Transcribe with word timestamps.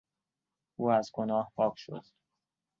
او 0.75 0.91
از 0.91 1.09
گناه 1.15 1.51
پاک 1.55 1.73
شد. 1.77 2.03